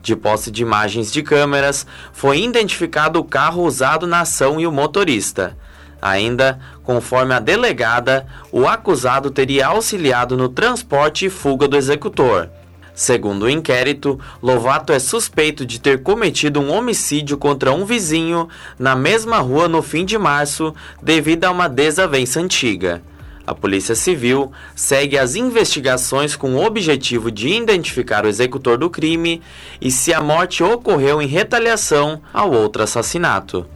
De 0.01 0.15
posse 0.15 0.49
de 0.49 0.61
imagens 0.61 1.11
de 1.11 1.21
câmeras, 1.21 1.85
foi 2.13 2.41
identificado 2.41 3.19
o 3.19 3.23
carro 3.23 3.63
usado 3.63 4.07
na 4.07 4.21
ação 4.21 4.59
e 4.59 4.65
o 4.65 4.71
motorista. 4.71 5.57
Ainda, 6.01 6.59
conforme 6.83 7.33
a 7.33 7.39
delegada, 7.39 8.25
o 8.51 8.67
acusado 8.67 9.31
teria 9.31 9.67
auxiliado 9.67 10.37
no 10.37 10.47
transporte 10.47 11.25
e 11.25 11.29
fuga 11.29 11.67
do 11.67 11.75
executor. 11.75 12.49
Segundo 12.95 13.43
o 13.43 13.49
inquérito, 13.49 14.17
Lovato 14.41 14.93
é 14.93 14.99
suspeito 14.99 15.65
de 15.65 15.81
ter 15.81 16.01
cometido 16.01 16.61
um 16.61 16.71
homicídio 16.71 17.37
contra 17.37 17.73
um 17.73 17.83
vizinho 17.83 18.47
na 18.79 18.95
mesma 18.95 19.39
rua 19.39 19.67
no 19.67 19.81
fim 19.81 20.05
de 20.05 20.17
março, 20.17 20.73
devido 21.01 21.43
a 21.43 21.51
uma 21.51 21.67
desavença 21.67 22.39
antiga. 22.39 23.01
A 23.45 23.53
Polícia 23.53 23.93
Civil 23.93 24.51
segue 24.75 25.17
as 25.17 25.35
investigações 25.35 26.35
com 26.35 26.55
o 26.55 26.65
objetivo 26.65 27.29
de 27.29 27.49
identificar 27.49 28.25
o 28.25 28.29
executor 28.29 28.77
do 28.77 28.89
crime 28.89 29.41
e 29.79 29.91
se 29.91 30.13
a 30.13 30.21
morte 30.21 30.63
ocorreu 30.63 31.21
em 31.21 31.27
retaliação 31.27 32.21
ao 32.33 32.51
outro 32.51 32.81
assassinato. 32.81 33.67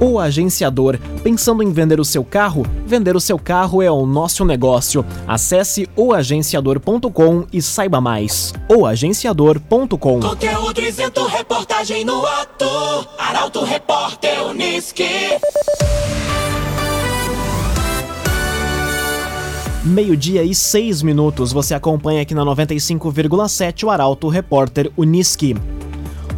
O 0.00 0.18
agenciador, 0.18 0.98
pensando 1.22 1.62
em 1.62 1.72
vender 1.72 2.00
o 2.00 2.04
seu 2.04 2.24
carro? 2.24 2.66
Vender 2.86 3.14
o 3.14 3.20
seu 3.20 3.38
carro 3.38 3.80
é 3.80 3.90
o 3.90 4.04
nosso 4.04 4.44
negócio. 4.44 5.04
Acesse 5.26 5.88
oagenciador.com 5.96 7.46
e 7.52 7.62
saiba 7.62 8.00
mais. 8.00 8.52
oagenciador.com. 8.68 10.20
Conteúdo 10.20 10.80
isento, 10.80 11.24
reportagem 11.26 12.04
no 12.04 12.24
ato. 12.26 12.64
Arauto 13.18 13.64
Repórter 13.64 14.44
Uniski. 14.46 15.38
Meio-dia 19.84 20.42
e 20.42 20.54
seis 20.54 21.02
minutos. 21.02 21.52
Você 21.52 21.74
acompanha 21.74 22.22
aqui 22.22 22.34
na 22.34 22.42
95,7 22.42 23.84
o 23.84 23.90
Arauto 23.90 24.28
Repórter 24.28 24.90
Uniski. 24.96 25.54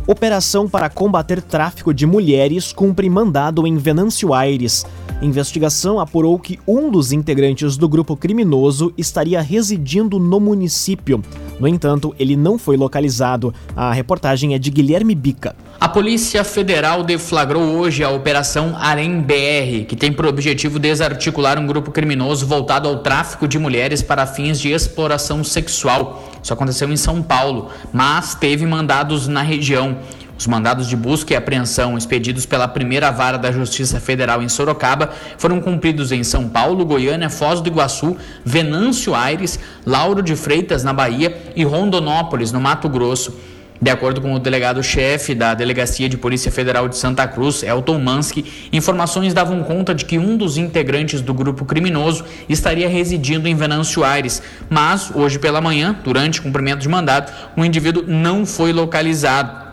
Operação 0.08 0.68
para 0.68 0.88
combater 0.88 1.42
tráfico 1.42 1.92
de 1.92 2.06
mulheres 2.06 2.72
cumpre 2.72 3.10
mandado 3.10 3.66
em 3.66 3.76
Venâncio 3.76 4.32
Aires. 4.32 4.86
Investigação 5.20 5.98
apurou 5.98 6.38
que 6.38 6.60
um 6.64 6.88
dos 6.90 7.10
integrantes 7.10 7.76
do 7.76 7.88
grupo 7.88 8.16
criminoso 8.16 8.94
estaria 8.96 9.40
residindo 9.40 10.20
no 10.20 10.38
município. 10.38 11.20
No 11.58 11.66
entanto, 11.66 12.14
ele 12.20 12.36
não 12.36 12.56
foi 12.56 12.76
localizado. 12.76 13.52
A 13.75 13.92
reportagem 13.92 14.54
é 14.54 14.58
de 14.60 14.70
Guilherme 14.70 15.14
Bica. 15.14 15.56
A 15.80 15.88
Polícia 15.88 16.44
Federal 16.44 17.02
deflagrou 17.02 17.62
hoje 17.62 18.04
a 18.04 18.10
Operação 18.10 18.76
Arém 18.78 19.20
BR, 19.20 19.86
que 19.88 19.96
tem 19.96 20.12
por 20.12 20.26
objetivo 20.26 20.78
desarticular 20.78 21.58
um 21.58 21.66
grupo 21.66 21.90
criminoso 21.90 22.46
voltado 22.46 22.88
ao 22.88 22.98
tráfico 22.98 23.48
de 23.48 23.58
mulheres 23.58 24.02
para 24.02 24.25
fins 24.26 24.60
de 24.60 24.70
exploração 24.70 25.42
sexual. 25.42 26.22
Isso 26.46 26.52
aconteceu 26.52 26.88
em 26.92 26.96
São 26.96 27.24
Paulo, 27.24 27.72
mas 27.92 28.36
teve 28.36 28.64
mandados 28.64 29.26
na 29.26 29.42
região. 29.42 29.98
Os 30.38 30.46
mandados 30.46 30.86
de 30.86 30.94
busca 30.94 31.32
e 31.32 31.36
apreensão 31.36 31.98
expedidos 31.98 32.46
pela 32.46 32.68
primeira 32.68 33.10
vara 33.10 33.36
da 33.36 33.50
Justiça 33.50 33.98
Federal 33.98 34.40
em 34.40 34.48
Sorocaba 34.48 35.10
foram 35.38 35.60
cumpridos 35.60 36.12
em 36.12 36.22
São 36.22 36.48
Paulo, 36.48 36.86
Goiânia, 36.86 37.28
Foz 37.28 37.60
do 37.60 37.68
Iguaçu, 37.68 38.16
Venâncio 38.44 39.12
Aires, 39.12 39.58
Lauro 39.84 40.22
de 40.22 40.36
Freitas, 40.36 40.84
na 40.84 40.92
Bahia 40.92 41.36
e 41.56 41.64
Rondonópolis, 41.64 42.52
no 42.52 42.60
Mato 42.60 42.88
Grosso. 42.88 43.36
De 43.80 43.90
acordo 43.90 44.21
com 44.21 44.33
o 44.35 44.38
delegado-chefe 44.38 45.35
da 45.35 45.52
Delegacia 45.52 46.09
de 46.09 46.16
Polícia 46.16 46.50
Federal 46.50 46.88
de 46.88 46.97
Santa 46.97 47.28
Cruz, 47.28 47.62
Elton 47.62 47.99
Mansky, 47.99 48.68
informações 48.73 49.35
davam 49.35 49.62
conta 49.62 49.95
de 49.95 50.04
que 50.04 50.18
um 50.18 50.37
dos 50.37 50.56
integrantes 50.56 51.21
do 51.21 51.35
grupo 51.35 51.64
criminoso 51.64 52.25
estaria 52.49 52.88
residindo 52.88 53.47
em 53.47 53.54
Venâncio 53.54 54.02
Aires, 54.02 54.42
mas 54.71 55.11
hoje 55.14 55.38
pela 55.38 55.61
manhã, 55.61 55.95
durante 56.02 56.40
cumprimento 56.40 56.80
de 56.80 56.88
mandado, 56.88 57.30
o 57.56 57.64
indivíduo 57.64 58.04
não 58.06 58.47
foi 58.47 58.73
localizado. 58.73 59.66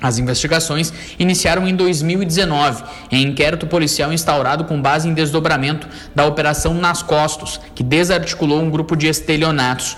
As 0.00 0.18
investigações 0.18 0.92
iniciaram 1.16 1.68
em 1.68 1.76
2019, 1.76 2.82
em 3.10 3.22
inquérito 3.22 3.68
policial 3.68 4.12
instaurado 4.12 4.64
com 4.64 4.82
base 4.82 5.08
em 5.08 5.14
desdobramento 5.14 5.86
da 6.12 6.26
Operação 6.26 6.74
Nas 6.74 7.02
Costos, 7.02 7.60
que 7.74 7.84
desarticulou 7.84 8.60
um 8.60 8.70
grupo 8.70 8.96
de 8.96 9.06
estelionatos. 9.06 9.96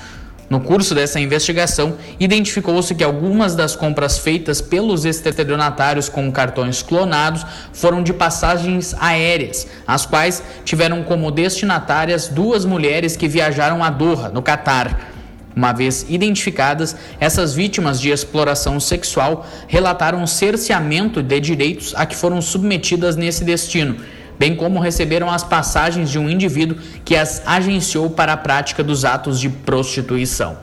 No 0.54 0.60
curso 0.60 0.94
dessa 0.94 1.18
investigação, 1.18 1.96
identificou-se 2.20 2.94
que 2.94 3.02
algumas 3.02 3.56
das 3.56 3.74
compras 3.74 4.18
feitas 4.18 4.60
pelos 4.60 5.04
estelionatários 5.04 6.08
com 6.08 6.30
cartões 6.30 6.80
clonados 6.80 7.44
foram 7.72 8.04
de 8.04 8.12
passagens 8.12 8.94
aéreas, 9.00 9.66
as 9.84 10.06
quais 10.06 10.44
tiveram 10.64 11.02
como 11.02 11.32
destinatárias 11.32 12.28
duas 12.28 12.64
mulheres 12.64 13.16
que 13.16 13.26
viajaram 13.26 13.82
a 13.82 13.90
Doha, 13.90 14.28
no 14.28 14.42
Catar. 14.42 15.10
Uma 15.56 15.72
vez 15.72 16.06
identificadas, 16.08 16.94
essas 17.18 17.52
vítimas 17.52 18.00
de 18.00 18.10
exploração 18.10 18.78
sexual 18.78 19.44
relataram 19.66 20.24
cerceamento 20.24 21.20
de 21.20 21.40
direitos 21.40 21.92
a 21.96 22.06
que 22.06 22.14
foram 22.14 22.40
submetidas 22.40 23.16
nesse 23.16 23.42
destino, 23.42 23.96
bem 24.38 24.54
como 24.56 24.80
receberam 24.80 25.30
as 25.30 25.44
passagens 25.44 26.10
de 26.10 26.18
um 26.18 26.28
indivíduo 26.28 26.78
que 27.04 27.16
as 27.16 27.42
agenciou 27.46 28.10
para 28.10 28.32
a 28.32 28.36
prática 28.36 28.82
dos 28.82 29.04
atos 29.04 29.40
de 29.40 29.48
prostituição. 29.48 30.56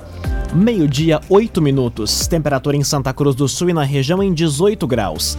Meio-dia, 0.54 1.22
8 1.30 1.62
minutos. 1.62 2.28
Temperatura 2.28 2.76
em 2.76 2.84
Santa 2.84 3.14
Cruz 3.14 3.36
do 3.36 3.48
Sul 3.48 3.70
e 3.70 3.74
na 3.74 3.84
região 3.84 4.22
em 4.22 4.34
18 4.34 4.86
graus. 4.86 5.38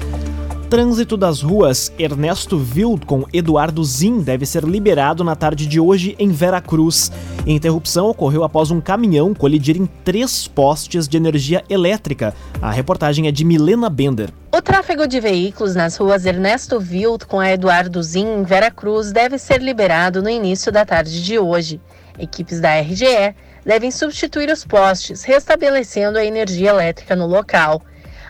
Trânsito 0.70 1.18
das 1.18 1.42
ruas 1.42 1.92
Ernesto 1.98 2.56
Wild 2.56 3.04
com 3.04 3.26
Eduardo 3.30 3.84
Zin 3.84 4.22
deve 4.22 4.46
ser 4.46 4.64
liberado 4.64 5.22
na 5.22 5.36
tarde 5.36 5.66
de 5.66 5.78
hoje 5.78 6.16
em 6.18 6.30
Veracruz. 6.30 7.12
A 7.46 7.50
interrupção 7.50 8.08
ocorreu 8.08 8.42
após 8.42 8.70
um 8.70 8.80
caminhão 8.80 9.34
colidir 9.34 9.76
em 9.76 9.84
três 10.02 10.48
postes 10.48 11.06
de 11.06 11.18
energia 11.18 11.62
elétrica. 11.68 12.34
A 12.62 12.70
reportagem 12.70 13.26
é 13.26 13.30
de 13.30 13.44
Milena 13.44 13.90
Bender. 13.90 14.32
O 14.54 14.60
tráfego 14.60 15.06
de 15.06 15.18
veículos 15.18 15.74
nas 15.74 15.96
ruas 15.96 16.26
Ernesto 16.26 16.76
Wild 16.76 17.24
com 17.24 17.40
a 17.40 17.50
Eduardo 17.50 18.02
Zin 18.02 18.26
em 18.26 18.42
Veracruz 18.42 19.10
deve 19.10 19.38
ser 19.38 19.62
liberado 19.62 20.22
no 20.22 20.28
início 20.28 20.70
da 20.70 20.84
tarde 20.84 21.24
de 21.24 21.38
hoje. 21.38 21.80
Equipes 22.18 22.60
da 22.60 22.78
RGE 22.78 23.34
devem 23.64 23.90
substituir 23.90 24.50
os 24.50 24.62
postes, 24.62 25.24
restabelecendo 25.24 26.18
a 26.18 26.24
energia 26.26 26.68
elétrica 26.68 27.16
no 27.16 27.26
local. 27.26 27.80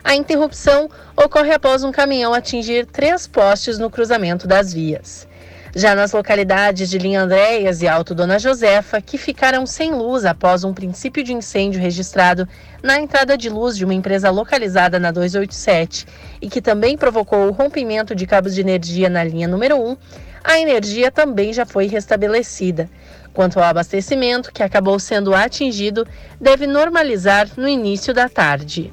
A 0.01 0.15
interrupção 0.15 0.89
ocorre 1.17 1.51
após 1.51 1.83
um 1.83 1.91
caminhão 1.91 2.33
atingir 2.33 2.85
três 2.85 3.27
postes 3.27 3.77
no 3.77 3.89
cruzamento 3.89 4.47
das 4.47 4.71
vias. 4.71 5.27
Já 5.75 5.95
nas 5.95 6.11
localidades 6.11 6.87
de 6.87 6.99
Linha 6.99 7.21
Andréas 7.21 7.81
e 7.81 7.87
Alto 7.87 8.13
Dona 8.13 8.37
Josefa, 8.37 9.01
que 9.01 9.17
ficaram 9.17 9.65
sem 9.65 9.91
luz 9.91 10.23
após 10.23 10.63
um 10.63 10.71
princípio 10.71 11.23
de 11.23 11.33
incêndio 11.33 11.81
registrado 11.81 12.47
na 12.83 12.99
entrada 12.99 13.35
de 13.35 13.49
luz 13.49 13.75
de 13.75 13.83
uma 13.83 13.93
empresa 13.93 14.29
localizada 14.29 14.99
na 14.99 15.09
287 15.09 16.05
e 16.39 16.47
que 16.47 16.61
também 16.61 16.95
provocou 16.95 17.47
o 17.47 17.51
rompimento 17.51 18.13
de 18.13 18.27
cabos 18.27 18.53
de 18.53 18.61
energia 18.61 19.09
na 19.09 19.23
linha 19.23 19.47
número 19.47 19.75
1, 19.75 19.97
a 20.43 20.59
energia 20.59 21.09
também 21.09 21.51
já 21.51 21.65
foi 21.65 21.87
restabelecida. 21.87 22.87
Quanto 23.33 23.57
ao 23.57 23.65
abastecimento, 23.65 24.51
que 24.53 24.61
acabou 24.61 24.99
sendo 24.99 25.33
atingido, 25.33 26.05
deve 26.39 26.67
normalizar 26.67 27.49
no 27.57 27.67
início 27.67 28.13
da 28.13 28.29
tarde. 28.29 28.91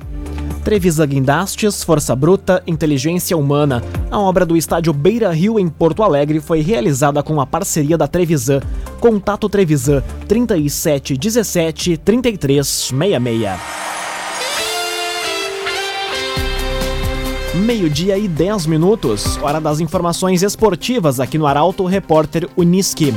Trevisa 0.60 1.04
Guindastes, 1.06 1.82
Força 1.82 2.14
Bruta, 2.14 2.62
Inteligência 2.66 3.36
Humana. 3.36 3.82
A 4.10 4.18
obra 4.18 4.44
do 4.46 4.56
estádio 4.56 4.92
Beira 4.92 5.30
Rio 5.32 5.58
em 5.58 5.68
Porto 5.68 6.02
Alegre 6.02 6.40
foi 6.40 6.60
realizada 6.60 7.22
com 7.22 7.40
a 7.40 7.46
parceria 7.46 7.96
da 7.96 8.06
Trevisan. 8.06 8.60
Contato 9.00 9.48
Trevisan 9.48 10.02
37 10.28 11.16
17 11.16 11.96
33 11.96 12.66
66. 12.66 13.50
Meio-dia 17.54 18.16
e 18.16 18.28
10 18.28 18.66
minutos, 18.66 19.36
hora 19.42 19.60
das 19.60 19.80
informações 19.80 20.42
esportivas 20.42 21.18
aqui 21.18 21.36
no 21.36 21.46
Arauto 21.46 21.84
Repórter 21.84 22.48
Uniski. 22.56 23.12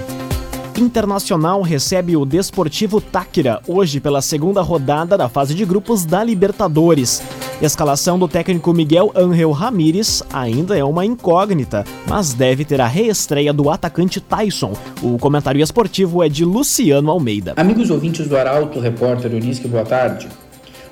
Internacional 0.77 1.61
recebe 1.61 2.17
o 2.17 2.25
Desportivo 2.25 2.99
Táquira 2.99 3.61
hoje 3.67 3.99
pela 3.99 4.23
segunda 4.23 4.59
rodada 4.61 5.15
da 5.15 5.29
fase 5.29 5.53
de 5.53 5.63
grupos 5.65 6.03
da 6.03 6.23
Libertadores. 6.23 7.21
Escalação 7.61 8.17
do 8.17 8.27
técnico 8.27 8.73
Miguel 8.73 9.11
Angel 9.15 9.51
Ramírez 9.51 10.23
ainda 10.33 10.75
é 10.75 10.83
uma 10.83 11.05
incógnita, 11.05 11.85
mas 12.07 12.33
deve 12.33 12.65
ter 12.65 12.81
a 12.81 12.87
reestreia 12.87 13.53
do 13.53 13.69
atacante 13.69 14.19
Tyson. 14.19 14.73
O 15.03 15.19
comentário 15.19 15.61
esportivo 15.61 16.23
é 16.23 16.27
de 16.27 16.43
Luciano 16.43 17.11
Almeida. 17.11 17.53
Amigos 17.55 17.91
ouvintes 17.91 18.27
do 18.27 18.35
Arauto, 18.35 18.79
repórter 18.79 19.31
Unisque, 19.31 19.67
boa 19.67 19.85
tarde. 19.85 20.27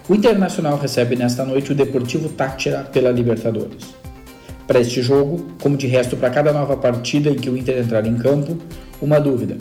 O 0.07 0.13
Internacional 0.13 0.77
recebe 0.77 1.15
nesta 1.15 1.43
noite 1.43 1.71
o 1.71 1.75
Deportivo 1.75 2.29
Táchira 2.29 2.83
pela 2.83 3.09
Libertadores. 3.09 3.95
Para 4.67 4.79
este 4.79 5.01
jogo, 5.01 5.47
como 5.59 5.75
de 5.75 5.87
resto 5.87 6.15
para 6.15 6.29
cada 6.29 6.53
nova 6.53 6.77
partida 6.77 7.31
em 7.31 7.35
que 7.35 7.49
o 7.49 7.57
Inter 7.57 7.79
entrar 7.79 8.05
em 8.05 8.15
campo, 8.15 8.57
uma 9.01 9.19
dúvida: 9.19 9.57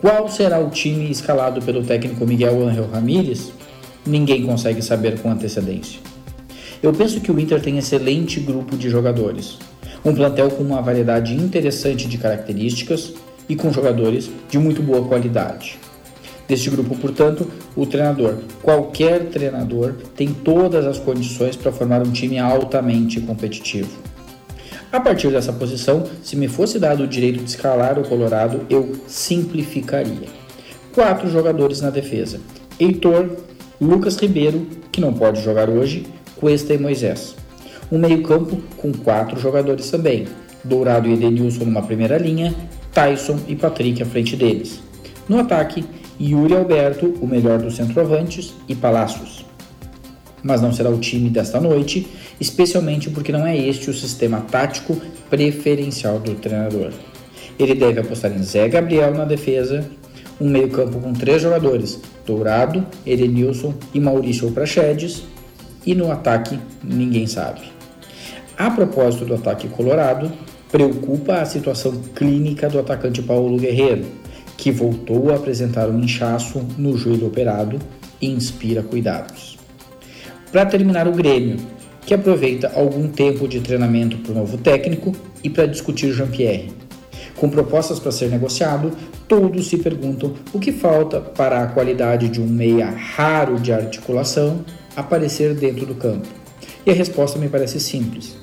qual 0.00 0.28
será 0.28 0.58
o 0.58 0.70
time 0.70 1.10
escalado 1.10 1.60
pelo 1.60 1.84
técnico 1.84 2.26
Miguel 2.26 2.66
Angel 2.66 2.88
Ramírez? 2.90 3.52
Ninguém 4.06 4.46
consegue 4.46 4.80
saber 4.80 5.20
com 5.20 5.30
antecedência. 5.30 6.00
Eu 6.82 6.92
penso 6.92 7.20
que 7.20 7.30
o 7.30 7.38
Inter 7.38 7.60
tem 7.60 7.76
excelente 7.76 8.40
grupo 8.40 8.76
de 8.76 8.88
jogadores, 8.88 9.58
um 10.02 10.14
plantel 10.14 10.50
com 10.50 10.62
uma 10.62 10.80
variedade 10.80 11.34
interessante 11.34 12.08
de 12.08 12.16
características 12.16 13.12
e 13.46 13.54
com 13.54 13.70
jogadores 13.70 14.30
de 14.48 14.58
muito 14.58 14.82
boa 14.82 15.06
qualidade. 15.06 15.78
Deste 16.48 16.70
grupo, 16.70 16.96
portanto, 16.96 17.46
o 17.76 17.84
treinador, 17.84 18.38
qualquer 18.62 19.26
treinador, 19.26 19.94
tem 20.16 20.28
todas 20.32 20.86
as 20.86 20.98
condições 20.98 21.54
para 21.54 21.70
formar 21.70 22.00
um 22.00 22.10
time 22.10 22.38
altamente 22.38 23.20
competitivo. 23.20 23.90
A 24.92 24.98
partir 24.98 25.30
dessa 25.30 25.52
posição, 25.52 26.04
se 26.20 26.34
me 26.34 26.48
fosse 26.48 26.76
dado 26.76 27.04
o 27.04 27.06
direito 27.06 27.44
de 27.44 27.50
escalar 27.50 27.96
o 27.96 28.02
Colorado, 28.02 28.66
eu 28.68 28.92
simplificaria. 29.06 30.26
Quatro 30.92 31.30
jogadores 31.30 31.80
na 31.80 31.90
defesa: 31.90 32.40
Heitor, 32.78 33.36
Lucas 33.80 34.16
Ribeiro, 34.16 34.66
que 34.90 35.00
não 35.00 35.12
pode 35.12 35.42
jogar 35.42 35.70
hoje, 35.70 36.06
Cuesta 36.34 36.74
e 36.74 36.78
Moisés. 36.78 37.36
Um 37.90 37.98
meio-campo 37.98 38.60
com 38.76 38.92
quatro 38.92 39.38
jogadores 39.38 39.88
também: 39.90 40.26
Dourado 40.64 41.08
e 41.08 41.12
Edenilson 41.12 41.66
numa 41.66 41.82
primeira 41.82 42.18
linha, 42.18 42.52
Tyson 42.92 43.38
e 43.46 43.54
Patrick 43.54 44.02
à 44.02 44.06
frente 44.06 44.34
deles. 44.34 44.82
No 45.28 45.38
ataque, 45.38 45.84
Yuri 46.20 46.56
Alberto, 46.56 47.14
o 47.20 47.26
melhor 47.28 47.60
dos 47.60 47.76
centroavantes, 47.76 48.52
e 48.68 48.74
Palacios. 48.74 49.49
Mas 50.42 50.62
não 50.62 50.72
será 50.72 50.90
o 50.90 50.98
time 50.98 51.28
desta 51.28 51.60
noite, 51.60 52.06
especialmente 52.40 53.10
porque 53.10 53.32
não 53.32 53.46
é 53.46 53.56
este 53.56 53.90
o 53.90 53.94
sistema 53.94 54.40
tático 54.40 55.00
preferencial 55.28 56.18
do 56.18 56.34
treinador. 56.34 56.92
Ele 57.58 57.74
deve 57.74 58.00
apostar 58.00 58.32
em 58.32 58.42
Zé 58.42 58.68
Gabriel 58.68 59.14
na 59.14 59.24
defesa, 59.24 59.84
um 60.40 60.48
meio-campo 60.48 60.98
com 60.98 61.12
três 61.12 61.42
jogadores: 61.42 62.00
Dourado, 62.26 62.86
Edenilson 63.04 63.74
e 63.92 64.00
Maurício 64.00 64.50
Prachedes, 64.50 65.24
e 65.84 65.94
no 65.94 66.10
ataque 66.10 66.58
ninguém 66.82 67.26
sabe. 67.26 67.60
A 68.56 68.70
propósito 68.70 69.24
do 69.24 69.34
ataque 69.34 69.68
colorado, 69.68 70.30
preocupa 70.70 71.34
a 71.34 71.44
situação 71.44 71.92
clínica 72.14 72.68
do 72.68 72.78
atacante 72.78 73.22
Paulo 73.22 73.58
Guerreiro, 73.58 74.06
que 74.56 74.70
voltou 74.70 75.30
a 75.30 75.36
apresentar 75.36 75.88
um 75.88 75.98
inchaço 76.00 76.66
no 76.76 76.96
joelho 76.96 77.26
operado 77.26 77.78
e 78.20 78.28
inspira 78.28 78.82
cuidados. 78.82 79.59
Para 80.50 80.66
terminar, 80.66 81.06
o 81.06 81.12
Grêmio 81.12 81.58
que 82.10 82.14
aproveita 82.14 82.72
algum 82.74 83.08
tempo 83.08 83.46
de 83.46 83.60
treinamento 83.60 84.18
para 84.18 84.32
o 84.32 84.34
novo 84.34 84.58
técnico 84.58 85.14
e 85.44 85.50
para 85.50 85.66
discutir 85.66 86.12
Jean-Pierre. 86.12 86.72
Com 87.36 87.48
propostas 87.48 87.98
para 87.98 88.12
ser 88.12 88.28
negociado, 88.30 88.90
todos 89.28 89.68
se 89.68 89.78
perguntam 89.78 90.34
o 90.52 90.58
que 90.58 90.72
falta 90.72 91.20
para 91.20 91.62
a 91.62 91.66
qualidade 91.68 92.28
de 92.28 92.40
um 92.40 92.46
meia 92.46 92.90
raro 92.90 93.58
de 93.60 93.72
articulação 93.72 94.64
aparecer 94.96 95.54
dentro 95.54 95.86
do 95.86 95.94
campo. 95.94 96.26
E 96.84 96.90
a 96.90 96.94
resposta 96.94 97.38
me 97.38 97.48
parece 97.48 97.78
simples: 97.78 98.36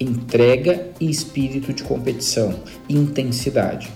entrega 0.00 0.88
e 0.98 1.10
espírito 1.10 1.72
de 1.72 1.82
competição, 1.82 2.54
intensidade. 2.88 3.90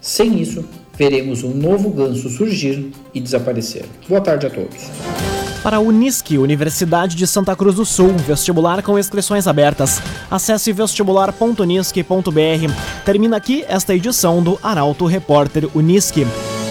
Sem 0.00 0.40
isso, 0.40 0.64
veremos 0.96 1.44
um 1.44 1.54
novo 1.54 1.90
ganso 1.90 2.28
surgir 2.28 2.90
e 3.14 3.20
desaparecer. 3.20 3.84
Boa 4.08 4.20
tarde 4.20 4.46
a 4.46 4.50
todos. 4.50 5.37
Para 5.62 5.78
a 5.78 5.80
Unisque, 5.80 6.38
Universidade 6.38 7.16
de 7.16 7.26
Santa 7.26 7.56
Cruz 7.56 7.74
do 7.74 7.84
Sul, 7.84 8.14
vestibular 8.26 8.82
com 8.82 8.98
inscrições 8.98 9.46
abertas. 9.46 10.00
Acesse 10.30 10.72
vestibular.unisque.br. 10.72 12.72
Termina 13.04 13.36
aqui 13.36 13.64
esta 13.68 13.94
edição 13.94 14.42
do 14.42 14.58
Arauto 14.62 15.04
Repórter 15.04 15.68
Unisque. 15.74 16.26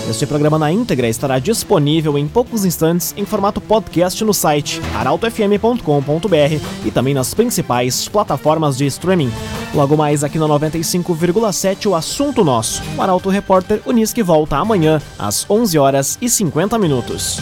Este 0.09 0.25
programa 0.25 0.57
na 0.57 0.71
íntegra 0.71 1.09
estará 1.09 1.37
disponível 1.37 2.17
em 2.17 2.29
poucos 2.29 2.63
instantes 2.63 3.13
em 3.17 3.25
formato 3.25 3.59
podcast 3.59 4.23
no 4.23 4.33
site 4.33 4.81
arautofm.com.br 4.95 6.65
e 6.85 6.91
também 6.91 7.13
nas 7.13 7.33
principais 7.33 8.07
plataformas 8.07 8.77
de 8.77 8.85
streaming. 8.85 9.29
Logo 9.75 9.97
mais 9.97 10.23
aqui 10.23 10.39
na 10.39 10.45
95,7 10.45 11.87
o 11.87 11.95
assunto 11.95 12.41
nosso. 12.41 12.81
O 12.97 13.01
Arauto 13.01 13.27
Repórter 13.27 13.81
Unisque 13.85 14.23
volta 14.23 14.55
amanhã 14.55 15.01
às 15.19 15.45
11 15.49 15.77
horas 15.77 16.17
e 16.21 16.29
50 16.29 16.79
minutos. 16.79 17.41